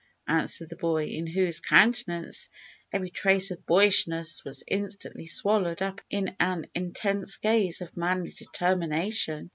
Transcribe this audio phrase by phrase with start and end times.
[0.27, 2.49] answered the boy, in whose countenance
[2.91, 9.47] every trace of boyishness was instantly swallowed up in an intense gaze of manly determination.